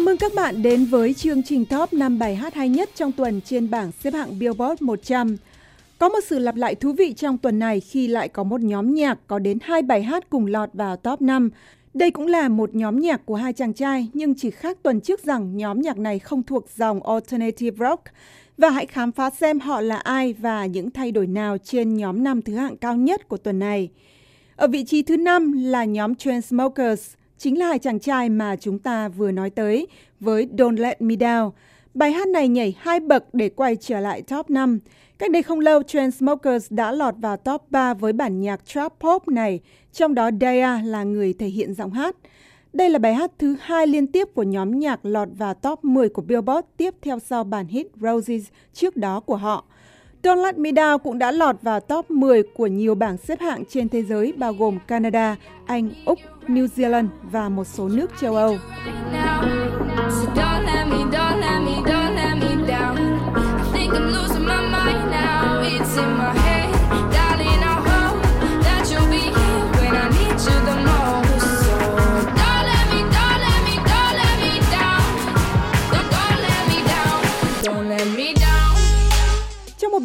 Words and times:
Chào 0.00 0.04
mừng 0.04 0.16
các 0.16 0.34
bạn 0.34 0.62
đến 0.62 0.84
với 0.84 1.14
chương 1.14 1.42
trình 1.42 1.64
top 1.64 1.92
5 1.92 2.18
bài 2.18 2.34
hát 2.36 2.54
hay 2.54 2.68
nhất 2.68 2.90
trong 2.94 3.12
tuần 3.12 3.40
trên 3.40 3.70
bảng 3.70 3.92
xếp 3.92 4.14
hạng 4.14 4.38
Billboard 4.38 4.82
100. 4.82 5.36
Có 5.98 6.08
một 6.08 6.20
sự 6.26 6.38
lặp 6.38 6.56
lại 6.56 6.74
thú 6.74 6.92
vị 6.92 7.12
trong 7.12 7.38
tuần 7.38 7.58
này 7.58 7.80
khi 7.80 8.08
lại 8.08 8.28
có 8.28 8.42
một 8.42 8.60
nhóm 8.60 8.94
nhạc 8.94 9.18
có 9.26 9.38
đến 9.38 9.58
hai 9.62 9.82
bài 9.82 10.02
hát 10.02 10.30
cùng 10.30 10.46
lọt 10.46 10.68
vào 10.72 10.96
top 10.96 11.20
5. 11.22 11.50
Đây 11.94 12.10
cũng 12.10 12.26
là 12.26 12.48
một 12.48 12.74
nhóm 12.74 13.00
nhạc 13.00 13.26
của 13.26 13.34
hai 13.34 13.52
chàng 13.52 13.72
trai, 13.72 14.08
nhưng 14.14 14.34
chỉ 14.34 14.50
khác 14.50 14.78
tuần 14.82 15.00
trước 15.00 15.24
rằng 15.24 15.56
nhóm 15.56 15.80
nhạc 15.80 15.98
này 15.98 16.18
không 16.18 16.42
thuộc 16.42 16.66
dòng 16.76 17.06
Alternative 17.06 17.88
Rock. 17.88 18.02
Và 18.58 18.70
hãy 18.70 18.86
khám 18.86 19.12
phá 19.12 19.30
xem 19.30 19.60
họ 19.60 19.80
là 19.80 19.96
ai 19.96 20.32
và 20.32 20.66
những 20.66 20.90
thay 20.90 21.12
đổi 21.12 21.26
nào 21.26 21.58
trên 21.58 21.94
nhóm 21.94 22.24
năm 22.24 22.42
thứ 22.42 22.54
hạng 22.54 22.76
cao 22.76 22.96
nhất 22.96 23.28
của 23.28 23.36
tuần 23.36 23.58
này. 23.58 23.88
Ở 24.56 24.66
vị 24.66 24.84
trí 24.84 25.02
thứ 25.02 25.16
năm 25.16 25.52
là 25.52 25.84
nhóm 25.84 26.14
Chainsmokers, 26.14 27.19
chính 27.40 27.58
là 27.58 27.66
hai 27.66 27.78
chàng 27.78 28.00
trai 28.00 28.28
mà 28.28 28.56
chúng 28.56 28.78
ta 28.78 29.08
vừa 29.08 29.30
nói 29.30 29.50
tới 29.50 29.86
với 30.20 30.48
Don't 30.56 30.76
Let 30.76 31.02
Me 31.02 31.14
Down. 31.14 31.50
Bài 31.94 32.12
hát 32.12 32.28
này 32.28 32.48
nhảy 32.48 32.74
hai 32.78 33.00
bậc 33.00 33.34
để 33.34 33.48
quay 33.48 33.76
trở 33.76 34.00
lại 34.00 34.22
top 34.22 34.50
5. 34.50 34.78
Cách 35.18 35.30
đây 35.30 35.42
không 35.42 35.60
lâu, 35.60 35.82
Transmokers 35.82 36.66
đã 36.70 36.92
lọt 36.92 37.14
vào 37.18 37.36
top 37.36 37.62
3 37.70 37.94
với 37.94 38.12
bản 38.12 38.40
nhạc 38.40 38.66
trap 38.66 38.92
pop 39.00 39.28
này, 39.28 39.60
trong 39.92 40.14
đó 40.14 40.30
Daya 40.40 40.82
là 40.84 41.02
người 41.02 41.32
thể 41.32 41.46
hiện 41.46 41.74
giọng 41.74 41.90
hát. 41.90 42.16
Đây 42.72 42.90
là 42.90 42.98
bài 42.98 43.14
hát 43.14 43.30
thứ 43.38 43.56
hai 43.60 43.86
liên 43.86 44.06
tiếp 44.06 44.28
của 44.34 44.42
nhóm 44.42 44.78
nhạc 44.78 45.04
lọt 45.04 45.28
vào 45.38 45.54
top 45.54 45.84
10 45.84 46.08
của 46.08 46.22
Billboard 46.22 46.66
tiếp 46.76 46.94
theo 47.02 47.18
sau 47.18 47.44
bản 47.44 47.66
hit 47.66 47.86
Roses 48.00 48.44
trước 48.72 48.96
đó 48.96 49.20
của 49.20 49.36
họ. 49.36 49.64
Don't 50.22 50.42
Let 50.42 50.58
Me 50.58 50.70
Down 50.70 50.98
cũng 50.98 51.18
đã 51.18 51.30
lọt 51.30 51.56
vào 51.62 51.80
top 51.80 52.10
10 52.10 52.42
của 52.42 52.66
nhiều 52.66 52.94
bảng 52.94 53.16
xếp 53.16 53.40
hạng 53.40 53.64
trên 53.64 53.88
thế 53.88 54.02
giới 54.02 54.32
bao 54.32 54.52
gồm 54.52 54.78
Canada, 54.86 55.36
Anh, 55.66 55.90
Úc, 56.04 56.18
New 56.48 56.66
Zealand 56.66 57.08
và 57.22 57.48
một 57.48 57.64
số 57.64 57.88
nước 57.88 58.10
châu 58.20 58.36
Âu. 58.36 58.58
It's 65.62 65.96
in 65.96 66.18
my 66.18 66.39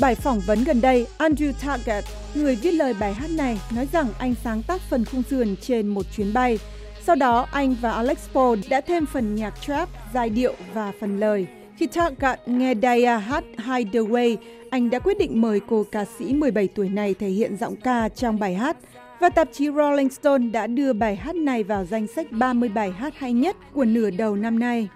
bài 0.05 0.15
phỏng 0.15 0.39
vấn 0.39 0.63
gần 0.63 0.81
đây, 0.81 1.07
Andrew 1.17 1.51
Taggart, 1.65 2.05
người 2.35 2.55
viết 2.55 2.71
lời 2.71 2.93
bài 2.99 3.13
hát 3.13 3.29
này, 3.29 3.59
nói 3.75 3.87
rằng 3.91 4.07
anh 4.17 4.35
sáng 4.43 4.63
tác 4.63 4.81
phần 4.81 5.05
khung 5.05 5.23
sườn 5.23 5.55
trên 5.61 5.87
một 5.87 6.05
chuyến 6.15 6.33
bay. 6.33 6.59
Sau 7.03 7.15
đó, 7.15 7.47
anh 7.51 7.75
và 7.81 7.91
Alex 7.91 8.17
Paul 8.33 8.59
đã 8.69 8.81
thêm 8.81 9.05
phần 9.05 9.35
nhạc 9.35 9.61
trap, 9.61 9.89
giai 10.13 10.29
điệu 10.29 10.53
và 10.73 10.91
phần 10.99 11.19
lời. 11.19 11.47
Khi 11.77 11.87
Taggart 11.87 12.39
nghe 12.45 12.73
Daya 12.81 13.17
hát 13.17 13.43
Hideaway, 13.57 14.37
anh 14.69 14.89
đã 14.89 14.99
quyết 14.99 15.17
định 15.17 15.41
mời 15.41 15.59
cô 15.67 15.85
ca 15.91 16.05
sĩ 16.19 16.33
17 16.33 16.67
tuổi 16.67 16.89
này 16.89 17.13
thể 17.13 17.27
hiện 17.27 17.57
giọng 17.57 17.75
ca 17.75 18.09
trong 18.09 18.39
bài 18.39 18.55
hát. 18.55 18.77
Và 19.19 19.29
tạp 19.29 19.47
chí 19.53 19.69
Rolling 19.71 20.09
Stone 20.09 20.47
đã 20.47 20.67
đưa 20.67 20.93
bài 20.93 21.15
hát 21.15 21.35
này 21.35 21.63
vào 21.63 21.85
danh 21.85 22.07
sách 22.07 22.31
30 22.31 22.69
bài 22.69 22.91
hát 22.91 23.13
hay 23.17 23.33
nhất 23.33 23.55
của 23.73 23.85
nửa 23.85 24.09
đầu 24.09 24.35
năm 24.35 24.59
nay. 24.59 24.87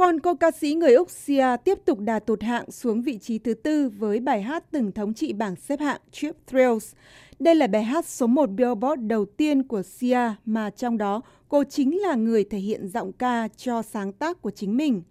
Còn 0.00 0.20
cô 0.20 0.34
ca 0.34 0.50
sĩ 0.50 0.74
người 0.74 0.94
Úc 0.94 1.10
Sia 1.10 1.46
tiếp 1.64 1.78
tục 1.84 1.98
đà 1.98 2.18
tụt 2.18 2.42
hạng 2.42 2.70
xuống 2.70 3.02
vị 3.02 3.18
trí 3.18 3.38
thứ 3.38 3.54
tư 3.54 3.88
với 3.98 4.20
bài 4.20 4.42
hát 4.42 4.64
từng 4.70 4.92
thống 4.92 5.14
trị 5.14 5.32
bảng 5.32 5.56
xếp 5.56 5.80
hạng 5.80 6.00
Trip 6.12 6.36
Thrills. 6.46 6.92
Đây 7.38 7.54
là 7.54 7.66
bài 7.66 7.82
hát 7.82 8.06
số 8.06 8.26
1 8.26 8.50
Billboard 8.50 9.02
đầu 9.02 9.24
tiên 9.24 9.62
của 9.62 9.82
Sia, 9.82 10.34
mà 10.44 10.70
trong 10.70 10.98
đó 10.98 11.20
cô 11.48 11.64
chính 11.64 12.00
là 12.00 12.14
người 12.14 12.44
thể 12.44 12.58
hiện 12.58 12.88
giọng 12.88 13.12
ca 13.12 13.48
cho 13.56 13.82
sáng 13.82 14.12
tác 14.12 14.42
của 14.42 14.50
chính 14.50 14.76
mình. 14.76 15.02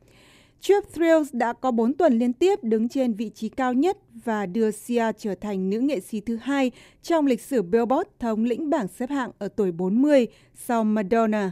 Trip 0.62 0.84
Thrills 0.94 1.30
đã 1.34 1.53
có 1.53 1.72
4 1.72 1.94
tuần 1.94 2.19
liên 2.19 2.34
tiếp 2.34 2.64
đứng 2.64 2.90
trên 2.90 3.14
vị 3.14 3.31
trí 3.35 3.50
cao 3.50 3.74
nhất 3.74 3.97
và 4.24 4.46
đưa 4.46 4.72
Sia 4.72 5.06
trở 5.18 5.35
thành 5.35 5.69
nữ 5.69 5.80
nghệ 5.80 6.00
sĩ 6.00 6.22
thứ 6.22 6.35
hai 6.35 6.72
trong 7.03 7.25
lịch 7.25 7.41
sử 7.41 7.62
Billboard 7.62 8.09
thống 8.19 8.44
lĩnh 8.44 8.69
bảng 8.69 8.88
xếp 8.88 9.09
hạng 9.09 9.31
ở 9.38 9.47
tuổi 9.47 9.72
40 9.72 10.28
sau 10.56 10.84
Madonna. 10.84 11.52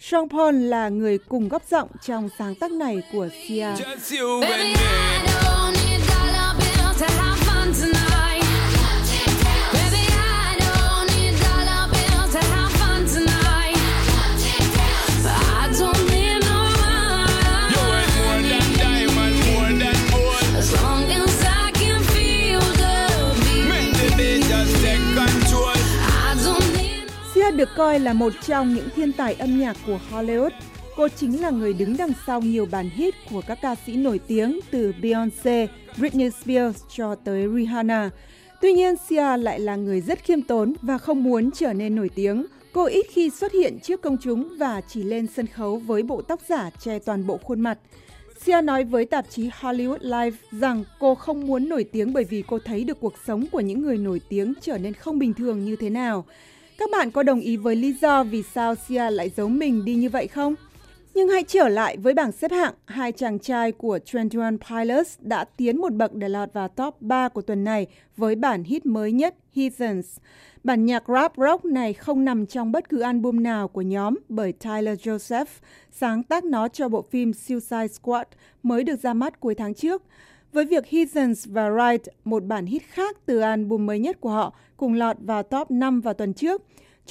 Sean 0.00 0.28
Paul 0.28 0.54
là 0.54 0.88
người 0.88 1.18
cùng 1.18 1.48
góp 1.48 1.62
giọng 1.70 1.88
trong 2.02 2.28
sáng 2.38 2.54
tác 2.54 2.70
này 2.70 3.02
của 3.12 3.28
Sia. 3.48 3.68
Được 27.56 27.68
coi 27.76 28.00
là 28.00 28.12
một 28.12 28.32
trong 28.46 28.74
những 28.74 28.88
thiên 28.96 29.12
tài 29.12 29.34
âm 29.34 29.58
nhạc 29.58 29.76
của 29.86 29.98
Hollywood. 30.10 30.50
Cô 30.96 31.08
chính 31.08 31.40
là 31.40 31.50
người 31.50 31.72
đứng 31.72 31.96
đằng 31.96 32.12
sau 32.26 32.40
nhiều 32.40 32.66
bản 32.70 32.90
hit 32.90 33.14
của 33.30 33.42
các 33.46 33.58
ca 33.62 33.74
sĩ 33.86 33.96
nổi 33.96 34.20
tiếng 34.26 34.60
từ 34.70 34.94
Beyoncé, 35.02 35.66
Britney 35.98 36.30
Spears 36.30 36.82
cho 36.96 37.14
tới 37.14 37.48
Rihanna. 37.54 38.10
Tuy 38.60 38.72
nhiên, 38.72 38.94
Sia 39.08 39.36
lại 39.36 39.60
là 39.60 39.76
người 39.76 40.00
rất 40.00 40.24
khiêm 40.24 40.42
tốn 40.42 40.74
và 40.82 40.98
không 40.98 41.24
muốn 41.24 41.50
trở 41.50 41.72
nên 41.72 41.96
nổi 41.96 42.10
tiếng. 42.14 42.46
Cô 42.72 42.84
ít 42.84 43.06
khi 43.10 43.30
xuất 43.30 43.52
hiện 43.52 43.78
trước 43.82 44.02
công 44.02 44.16
chúng 44.22 44.48
và 44.58 44.80
chỉ 44.80 45.02
lên 45.02 45.26
sân 45.26 45.46
khấu 45.46 45.76
với 45.76 46.02
bộ 46.02 46.22
tóc 46.22 46.40
giả 46.48 46.70
che 46.80 46.98
toàn 46.98 47.26
bộ 47.26 47.38
khuôn 47.42 47.60
mặt. 47.60 47.78
Sia 48.44 48.62
nói 48.62 48.84
với 48.84 49.04
tạp 49.04 49.30
chí 49.30 49.50
Hollywood 49.60 49.98
Life 49.98 50.32
rằng 50.50 50.84
cô 51.00 51.14
không 51.14 51.46
muốn 51.46 51.68
nổi 51.68 51.84
tiếng 51.84 52.12
bởi 52.12 52.24
vì 52.24 52.42
cô 52.46 52.58
thấy 52.58 52.84
được 52.84 53.00
cuộc 53.00 53.14
sống 53.26 53.44
của 53.52 53.60
những 53.60 53.82
người 53.82 53.98
nổi 53.98 54.20
tiếng 54.28 54.54
trở 54.60 54.78
nên 54.78 54.92
không 54.92 55.18
bình 55.18 55.34
thường 55.34 55.64
như 55.64 55.76
thế 55.76 55.90
nào. 55.90 56.24
Các 56.78 56.90
bạn 56.90 57.10
có 57.10 57.22
đồng 57.22 57.40
ý 57.40 57.56
với 57.56 57.76
lý 57.76 57.92
do 57.92 58.24
vì 58.24 58.42
sao 58.42 58.74
Sia 58.74 59.10
lại 59.10 59.30
giấu 59.36 59.48
mình 59.48 59.84
đi 59.84 59.94
như 59.94 60.08
vậy 60.08 60.26
không? 60.26 60.54
Nhưng 61.14 61.28
hãy 61.28 61.44
trở 61.44 61.68
lại 61.68 61.96
với 61.96 62.14
bảng 62.14 62.32
xếp 62.32 62.50
hạng, 62.50 62.74
hai 62.86 63.12
chàng 63.12 63.38
trai 63.38 63.72
của 63.72 63.98
21 64.12 64.60
Pilots 64.68 65.18
đã 65.20 65.44
tiến 65.44 65.80
một 65.80 65.92
bậc 65.92 66.14
để 66.14 66.28
lọt 66.28 66.52
vào 66.52 66.68
top 66.68 67.02
3 67.02 67.28
của 67.28 67.42
tuần 67.42 67.64
này 67.64 67.86
với 68.16 68.34
bản 68.34 68.64
hit 68.64 68.86
mới 68.86 69.12
nhất 69.12 69.34
Heathens. 69.54 70.16
Bản 70.64 70.86
nhạc 70.86 71.02
rap 71.08 71.32
rock 71.36 71.64
này 71.64 71.92
không 71.92 72.24
nằm 72.24 72.46
trong 72.46 72.72
bất 72.72 72.88
cứ 72.88 73.00
album 73.00 73.42
nào 73.42 73.68
của 73.68 73.82
nhóm 73.82 74.14
bởi 74.28 74.52
Tyler 74.52 75.00
Joseph, 75.00 75.46
sáng 75.92 76.22
tác 76.22 76.44
nó 76.44 76.68
cho 76.68 76.88
bộ 76.88 77.02
phim 77.02 77.32
Suicide 77.32 77.88
Squad 77.88 78.26
mới 78.62 78.84
được 78.84 79.02
ra 79.02 79.14
mắt 79.14 79.40
cuối 79.40 79.54
tháng 79.54 79.74
trước. 79.74 80.02
Với 80.56 80.64
việc 80.64 80.86
Heathens 80.90 81.46
và 81.48 81.70
Right, 81.70 82.08
một 82.24 82.44
bản 82.44 82.66
hit 82.66 82.82
khác 82.82 83.16
từ 83.26 83.40
album 83.40 83.86
mới 83.86 83.98
nhất 83.98 84.20
của 84.20 84.30
họ, 84.30 84.54
cùng 84.76 84.94
lọt 84.94 85.16
vào 85.20 85.42
top 85.42 85.70
5 85.70 86.00
vào 86.00 86.14
tuần 86.14 86.34
trước, 86.34 86.62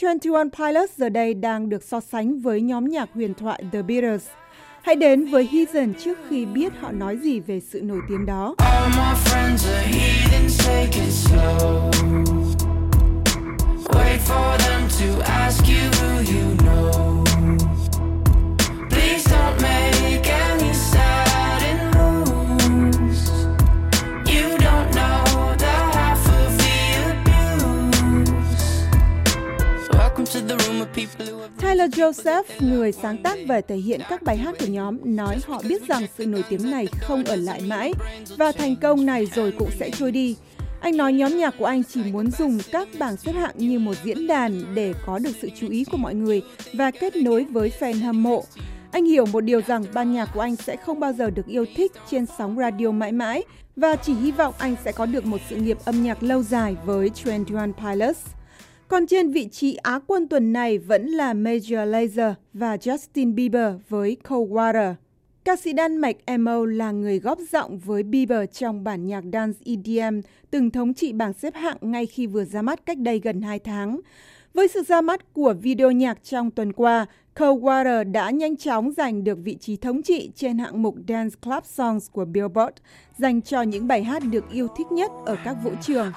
21 0.02 0.48
Pilots 0.58 0.98
giờ 0.98 1.10
đây 1.10 1.34
đang 1.34 1.70
được 1.70 1.84
so 1.84 2.00
sánh 2.00 2.40
với 2.40 2.62
nhóm 2.62 2.86
nhạc 2.86 3.10
huyền 3.14 3.34
thoại 3.34 3.64
The 3.72 3.82
Beatles. 3.82 4.28
Hãy 4.82 4.96
đến 4.96 5.26
với 5.26 5.50
Heathen 5.52 5.94
trước 5.94 6.18
khi 6.30 6.46
biết 6.46 6.74
họ 6.80 6.92
nói 6.92 7.18
gì 7.18 7.40
về 7.40 7.60
sự 7.60 7.82
nổi 7.82 8.00
tiếng 8.10 8.26
đó. 8.26 8.56
Wait 10.66 12.25
Tyler 31.62 31.90
Joseph, 31.90 32.44
người 32.60 32.92
sáng 32.92 33.18
tác 33.18 33.38
và 33.48 33.62
thể 33.62 33.76
hiện 33.76 34.02
các 34.10 34.24
bài 34.24 34.38
hát 34.38 34.56
của 34.60 34.66
nhóm, 34.66 34.98
nói 35.04 35.38
họ 35.48 35.62
biết 35.70 35.88
rằng 35.88 36.06
sự 36.18 36.26
nổi 36.26 36.44
tiếng 36.50 36.72
này 36.72 36.88
không 37.02 37.24
ở 37.24 37.36
lại 37.36 37.62
mãi 37.62 37.94
và 38.38 38.52
thành 38.52 38.76
công 38.76 39.06
này 39.06 39.26
rồi 39.26 39.54
cũng 39.60 39.70
sẽ 39.80 39.90
trôi 39.90 40.12
đi. 40.12 40.36
Anh 40.82 40.98
nói 40.98 41.14
nhóm 41.14 41.38
nhạc 41.38 41.56
của 41.60 41.66
anh 41.66 41.84
chỉ 41.84 42.04
muốn 42.04 42.32
dùng 42.32 42.58
các 42.72 42.88
bảng 43.00 43.18
xếp 43.18 43.32
hạng 43.32 43.56
như 43.58 43.80
một 43.80 43.94
diễn 44.04 44.28
đàn 44.28 44.76
để 44.76 44.94
có 45.06 45.20
được 45.20 45.32
sự 45.42 45.50
chú 45.60 45.70
ý 45.70 45.84
của 45.84 45.98
mọi 45.98 46.16
người 46.16 46.42
và 46.74 46.92
kết 46.92 47.16
nối 47.16 47.44
với 47.44 47.72
fan 47.80 48.06
hâm 48.06 48.24
mộ. 48.24 48.44
Anh 48.92 49.06
hiểu 49.06 49.26
một 49.26 49.42
điều 49.42 49.62
rằng 49.62 49.86
ban 49.94 50.14
nhạc 50.14 50.30
của 50.34 50.40
anh 50.40 50.56
sẽ 50.56 50.76
không 50.76 51.00
bao 51.00 51.14
giờ 51.14 51.30
được 51.30 51.48
yêu 51.48 51.66
thích 51.76 51.92
trên 52.12 52.26
sóng 52.38 52.58
radio 52.58 52.92
mãi 52.92 53.12
mãi 53.12 53.44
và 53.76 53.96
chỉ 53.96 54.14
hy 54.14 54.32
vọng 54.32 54.54
anh 54.58 54.76
sẽ 54.84 54.92
có 54.92 55.06
được 55.06 55.26
một 55.26 55.42
sự 55.50 55.56
nghiệp 55.56 55.78
âm 55.86 56.04
nhạc 56.04 56.24
lâu 56.24 56.44
dài 56.44 56.76
với 56.86 57.12
21 57.26 57.70
Pilots. 57.78 58.20
Còn 58.88 59.08
trên 59.08 59.32
vị 59.32 59.48
trí 59.52 59.76
Á 59.76 60.00
quân 60.08 60.28
tuần 60.28 60.54
này 60.54 60.78
vẫn 60.78 61.08
là 61.08 61.34
Major 61.34 61.90
Lazer 61.90 62.34
và 62.54 62.76
Justin 62.76 63.36
Bieber 63.36 63.74
với 63.90 64.18
Cold 64.30 64.52
Water. 64.52 64.94
Ca 65.46 65.56
sĩ 65.56 65.74
Đan 65.74 65.98
Mạch 65.98 66.16
Emo 66.26 66.66
là 66.66 66.92
người 66.92 67.20
góp 67.20 67.40
giọng 67.52 67.80
với 67.80 68.04
Bieber 68.04 68.50
trong 68.52 68.84
bản 68.84 69.08
nhạc 69.08 69.24
dance 69.34 69.60
EDM 69.66 70.20
từng 70.52 70.72
thống 70.72 70.94
trị 70.94 71.14
bảng 71.14 71.34
xếp 71.34 71.56
hạng 71.56 71.78
ngay 71.82 72.06
khi 72.06 72.28
vừa 72.28 72.46
ra 72.46 72.62
mắt 72.62 72.86
cách 72.86 72.98
đây 72.98 73.20
gần 73.20 73.42
2 73.42 73.60
tháng. 73.60 74.00
Với 74.54 74.68
sự 74.68 74.84
ra 74.84 75.02
mắt 75.02 75.34
của 75.34 75.54
video 75.62 75.92
nhạc 75.92 76.24
trong 76.24 76.52
tuần 76.52 76.74
qua, 76.74 77.06
"Cold 77.40 77.64
Water" 77.64 78.12
đã 78.12 78.30
nhanh 78.30 78.58
chóng 78.58 78.92
giành 78.92 79.24
được 79.24 79.38
vị 79.44 79.58
trí 79.60 79.78
thống 79.78 80.02
trị 80.02 80.32
trên 80.36 80.58
hạng 80.58 80.82
mục 80.82 80.96
Dance 81.08 81.36
Club 81.42 81.64
Songs 81.64 82.12
của 82.12 82.26
Billboard, 82.26 82.74
dành 83.18 83.42
cho 83.42 83.62
những 83.62 83.88
bài 83.88 84.04
hát 84.04 84.24
được 84.32 84.52
yêu 84.52 84.68
thích 84.78 84.88
nhất 84.92 85.12
ở 85.26 85.38
các 85.46 85.58
vũ 85.64 85.72
trường. 85.82 86.12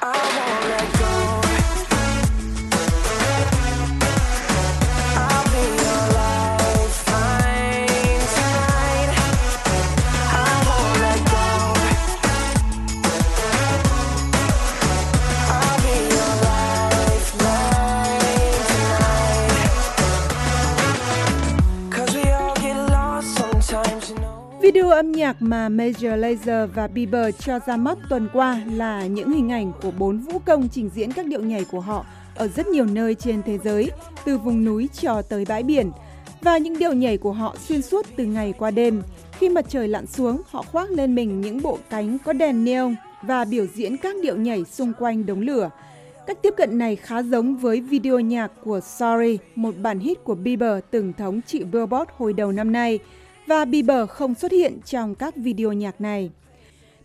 Video 24.69 24.91
âm 24.91 25.13
nhạc 25.13 25.43
mà 25.43 25.69
Major 25.69 26.21
Lazer 26.21 26.67
và 26.67 26.87
Bieber 26.87 27.35
cho 27.39 27.59
ra 27.67 27.77
mắt 27.77 27.99
tuần 28.09 28.29
qua 28.33 28.61
là 28.73 29.07
những 29.07 29.33
hình 29.33 29.53
ảnh 29.53 29.73
của 29.83 29.91
bốn 29.99 30.19
vũ 30.19 30.39
công 30.39 30.69
trình 30.69 30.91
diễn 30.95 31.13
các 31.13 31.27
điệu 31.27 31.43
nhảy 31.43 31.65
của 31.65 31.81
họ 31.81 32.07
ở 32.35 32.49
rất 32.49 32.67
nhiều 32.67 32.85
nơi 32.85 33.15
trên 33.15 33.43
thế 33.43 33.59
giới, 33.65 33.91
từ 34.25 34.39
vùng 34.39 34.65
núi 34.65 34.89
cho 35.01 35.23
tới 35.23 35.45
bãi 35.45 35.63
biển. 35.63 35.91
Và 36.41 36.59
những 36.59 36.79
điệu 36.79 36.93
nhảy 36.93 37.19
của 37.19 37.33
họ 37.33 37.57
xuyên 37.69 37.83
suốt 37.83 38.07
từ 38.17 38.25
ngày 38.25 38.55
qua 38.59 38.71
đêm. 38.71 39.03
Khi 39.33 39.49
mặt 39.49 39.65
trời 39.69 39.89
lặn 39.89 40.07
xuống, 40.07 40.43
họ 40.47 40.63
khoác 40.63 40.91
lên 40.91 41.15
mình 41.15 41.41
những 41.41 41.63
bộ 41.63 41.79
cánh 41.91 42.19
có 42.25 42.33
đèn 42.33 42.65
neon 42.65 42.95
và 43.23 43.45
biểu 43.45 43.67
diễn 43.75 43.97
các 43.97 44.17
điệu 44.23 44.37
nhảy 44.37 44.65
xung 44.65 44.93
quanh 44.99 45.27
đống 45.27 45.41
lửa. 45.41 45.71
Cách 46.27 46.39
tiếp 46.43 46.55
cận 46.57 46.79
này 46.79 46.97
khá 46.97 47.23
giống 47.23 47.57
với 47.57 47.81
video 47.81 48.21
nhạc 48.21 48.51
của 48.65 48.81
Sorry, 48.81 49.39
một 49.55 49.75
bản 49.83 49.99
hit 49.99 50.25
của 50.25 50.35
Bieber 50.35 50.79
từng 50.91 51.13
thống 51.13 51.41
trị 51.47 51.65
Billboard 51.65 52.11
hồi 52.17 52.33
đầu 52.33 52.53
năm 52.53 52.73
nay 52.73 52.99
và 53.49 53.65
Bieber 53.65 54.09
không 54.09 54.35
xuất 54.35 54.53
hiện 54.53 54.79
trong 54.85 55.15
các 55.15 55.37
video 55.37 55.73
nhạc 55.73 56.01
này. 56.01 56.31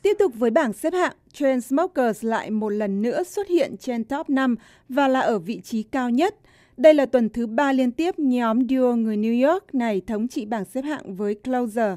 Tiếp 0.01 0.13
tục 0.19 0.31
với 0.35 0.51
bảng 0.51 0.73
xếp 0.73 0.93
hạng, 0.93 1.13
Chainsmokers 1.33 2.25
lại 2.25 2.51
một 2.51 2.69
lần 2.69 3.01
nữa 3.01 3.23
xuất 3.23 3.47
hiện 3.47 3.75
trên 3.77 4.03
top 4.03 4.29
5 4.29 4.55
và 4.89 5.07
là 5.07 5.19
ở 5.19 5.39
vị 5.39 5.61
trí 5.63 5.83
cao 5.83 6.09
nhất. 6.09 6.35
Đây 6.77 6.93
là 6.93 7.05
tuần 7.05 7.29
thứ 7.29 7.47
ba 7.47 7.73
liên 7.73 7.91
tiếp 7.91 8.19
nhóm 8.19 8.67
duo 8.67 8.95
người 8.95 9.17
New 9.17 9.51
York 9.51 9.75
này 9.75 10.01
thống 10.07 10.27
trị 10.27 10.45
bảng 10.45 10.65
xếp 10.65 10.81
hạng 10.81 11.15
với 11.15 11.35
Closer. 11.35 11.95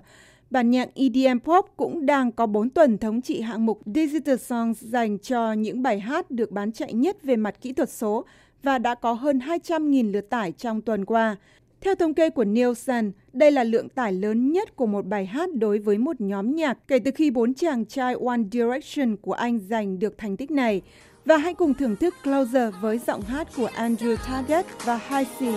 Bản 0.50 0.70
nhạc 0.70 0.88
EDM 0.94 1.38
Pop 1.38 1.66
cũng 1.76 2.06
đang 2.06 2.32
có 2.32 2.46
4 2.46 2.70
tuần 2.70 2.98
thống 2.98 3.22
trị 3.22 3.40
hạng 3.40 3.66
mục 3.66 3.80
Digital 3.94 4.36
Songs 4.36 4.82
dành 4.82 5.18
cho 5.18 5.52
những 5.52 5.82
bài 5.82 6.00
hát 6.00 6.30
được 6.30 6.50
bán 6.50 6.72
chạy 6.72 6.92
nhất 6.92 7.22
về 7.22 7.36
mặt 7.36 7.54
kỹ 7.60 7.72
thuật 7.72 7.90
số 7.90 8.24
và 8.62 8.78
đã 8.78 8.94
có 8.94 9.12
hơn 9.12 9.38
200.000 9.38 10.12
lượt 10.12 10.30
tải 10.30 10.52
trong 10.52 10.80
tuần 10.80 11.04
qua. 11.04 11.36
Theo 11.80 11.94
thống 11.94 12.14
kê 12.14 12.30
của 12.30 12.44
Nielsen, 12.44 13.12
đây 13.32 13.50
là 13.50 13.64
lượng 13.64 13.88
tải 13.88 14.12
lớn 14.12 14.52
nhất 14.52 14.76
của 14.76 14.86
một 14.86 15.06
bài 15.06 15.26
hát 15.26 15.48
đối 15.54 15.78
với 15.78 15.98
một 15.98 16.20
nhóm 16.20 16.54
nhạc 16.56 16.78
kể 16.88 16.98
từ 16.98 17.10
khi 17.14 17.30
bốn 17.30 17.54
chàng 17.54 17.84
trai 17.84 18.14
One 18.26 18.40
Direction 18.52 19.16
của 19.16 19.32
Anh 19.32 19.58
giành 19.70 19.98
được 19.98 20.18
thành 20.18 20.36
tích 20.36 20.50
này. 20.50 20.82
Và 21.24 21.36
hãy 21.36 21.54
cùng 21.54 21.74
thưởng 21.74 21.96
thức 21.96 22.14
Closer 22.24 22.74
với 22.80 23.00
giọng 23.06 23.22
hát 23.22 23.48
của 23.56 23.68
Andrew 23.76 24.16
Target 24.16 24.66
và 24.84 24.96
Halsey. 24.96 25.54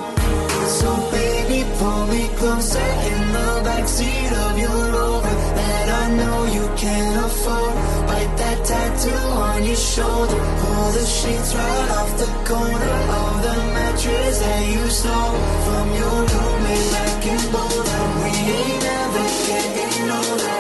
So 0.68 0.92
baby, 1.12 1.64
pull 1.80 2.04
me 2.12 2.24
closer 2.40 2.90
in 3.12 3.22
the 3.34 3.50
backseat 3.66 4.32
of 4.46 4.54
your 4.64 4.80
Rover 4.94 5.36
that 5.56 5.86
I 6.02 6.18
know 6.18 6.38
you 6.56 6.66
can't 6.78 7.16
afford. 7.28 7.74
Bite 8.08 8.34
that 8.38 8.58
tattoo 8.70 9.18
on 9.48 9.64
your 9.68 9.78
shoulder. 9.78 10.42
Pull 10.62 10.92
the 10.98 11.06
sheets 11.18 11.50
right 11.56 11.90
off 12.00 12.10
the 12.18 12.30
corner 12.50 12.98
of 13.22 13.34
the 13.46 13.56
mattress 13.76 14.29
that 14.50 14.64
you 14.76 14.90
stole 14.90 15.38
from 15.66 15.88
your 16.02 16.18
roommate 16.34 16.88
back 16.94 17.26
in 17.34 17.42
Boulder. 17.54 18.02
We 18.22 18.32
ain't 18.58 18.80
never 18.90 19.26
getting 19.48 20.10
older. 20.18 20.60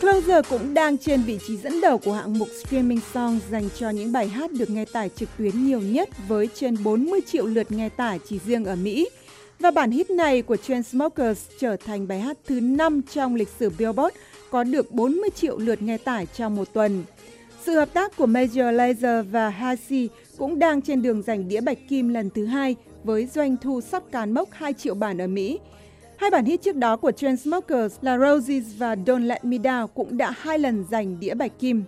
Closer 0.00 0.46
cũng 0.48 0.74
đang 0.74 0.98
trên 0.98 1.22
vị 1.22 1.38
trí 1.46 1.56
dẫn 1.56 1.80
đầu 1.80 1.98
của 1.98 2.12
hạng 2.12 2.38
mục 2.38 2.48
streaming 2.64 3.00
song 3.14 3.40
dành 3.50 3.68
cho 3.78 3.90
những 3.90 4.12
bài 4.12 4.28
hát 4.28 4.52
được 4.52 4.70
nghe 4.70 4.84
tải 4.84 5.10
trực 5.16 5.28
tuyến 5.38 5.64
nhiều 5.66 5.80
nhất 5.80 6.08
với 6.28 6.48
trên 6.54 6.76
40 6.84 7.20
triệu 7.26 7.46
lượt 7.46 7.72
nghe 7.72 7.88
tải 7.88 8.18
chỉ 8.28 8.38
riêng 8.46 8.64
ở 8.64 8.76
Mỹ. 8.76 9.08
Và 9.58 9.70
bản 9.70 9.90
hit 9.90 10.10
này 10.10 10.42
của 10.42 10.56
Chainsmokers 10.56 11.40
trở 11.60 11.76
thành 11.76 12.08
bài 12.08 12.20
hát 12.20 12.36
thứ 12.46 12.60
5 12.60 13.02
trong 13.12 13.34
lịch 13.34 13.48
sử 13.58 13.70
Billboard 13.78 14.16
có 14.50 14.64
được 14.64 14.90
40 14.90 15.30
triệu 15.34 15.58
lượt 15.58 15.82
nghe 15.82 15.98
tải 15.98 16.26
trong 16.26 16.56
một 16.56 16.72
tuần. 16.72 17.04
Sự 17.66 17.74
hợp 17.74 17.92
tác 17.92 18.16
của 18.16 18.26
Major 18.26 18.76
Lazer 18.76 19.22
và 19.22 19.48
Halsey 19.48 20.08
cũng 20.40 20.58
đang 20.58 20.82
trên 20.82 21.02
đường 21.02 21.22
giành 21.22 21.48
đĩa 21.48 21.60
bạch 21.60 21.78
kim 21.88 22.08
lần 22.08 22.30
thứ 22.30 22.46
hai 22.46 22.76
với 23.04 23.26
doanh 23.26 23.56
thu 23.56 23.80
sắp 23.80 24.02
cán 24.12 24.34
mốc 24.34 24.48
2 24.52 24.72
triệu 24.72 24.94
bản 24.94 25.18
ở 25.18 25.26
Mỹ. 25.26 25.58
Hai 26.16 26.30
bản 26.30 26.44
hit 26.44 26.62
trước 26.62 26.76
đó 26.76 26.96
của 26.96 27.12
Chainsmokers 27.12 27.96
là 28.02 28.18
Roses 28.18 28.64
và 28.78 28.94
Don't 28.94 29.26
Let 29.26 29.44
Me 29.44 29.56
Down 29.56 29.86
cũng 29.86 30.16
đã 30.16 30.30
hai 30.38 30.58
lần 30.58 30.84
giành 30.90 31.20
đĩa 31.20 31.34
bạch 31.34 31.52
kim. 31.58 31.82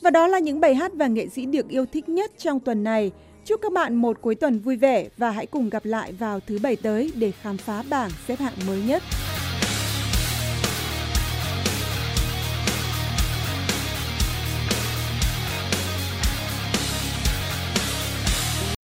Và 0.00 0.10
đó 0.10 0.26
là 0.26 0.38
những 0.38 0.60
bài 0.60 0.74
hát 0.74 0.92
và 0.94 1.06
nghệ 1.06 1.28
sĩ 1.28 1.46
được 1.46 1.68
yêu 1.68 1.86
thích 1.92 2.08
nhất 2.08 2.30
trong 2.38 2.60
tuần 2.60 2.84
này. 2.84 3.12
Chúc 3.44 3.60
các 3.62 3.72
bạn 3.72 3.94
một 3.94 4.18
cuối 4.20 4.34
tuần 4.34 4.58
vui 4.58 4.76
vẻ 4.76 5.08
và 5.16 5.30
hãy 5.30 5.46
cùng 5.46 5.70
gặp 5.70 5.84
lại 5.84 6.12
vào 6.12 6.40
thứ 6.40 6.58
bảy 6.62 6.76
tới 6.76 7.12
để 7.14 7.30
khám 7.30 7.56
phá 7.56 7.82
bảng 7.90 8.10
xếp 8.28 8.38
hạng 8.38 8.54
mới 8.66 8.82
nhất. 8.86 9.02